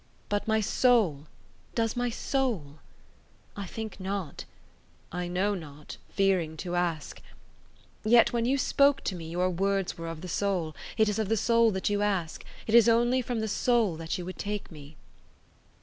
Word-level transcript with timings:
But 0.29 0.47
my 0.47 0.61
soul, 0.61 1.27
does 1.75 1.95
my 1.95 2.09
soul? 2.09 2.79
I 3.55 3.67
think 3.67 3.99
not; 3.99 4.45
I 5.11 5.27
know 5.27 5.53
not, 5.53 5.97
fearing 6.09 6.57
to 6.57 6.75
ask. 6.75 7.21
Yet 8.03 8.33
when 8.33 8.45
you 8.45 8.57
spoke 8.57 9.03
to 9.03 9.15
me 9.15 9.29
your 9.29 9.51
words 9.51 9.99
were 9.99 10.07
of 10.07 10.21
the 10.21 10.27
soul; 10.27 10.75
it 10.97 11.07
is 11.07 11.19
of 11.19 11.29
the 11.29 11.37
soul 11.37 11.69
that 11.69 11.91
you 11.91 12.01
ask—it 12.01 12.73
is 12.73 12.89
only 12.89 13.21
from 13.21 13.41
the 13.41 13.47
soul 13.47 13.95
that 13.97 14.17
you 14.17 14.25
would 14.25 14.39
take 14.39 14.71
me." 14.71 14.95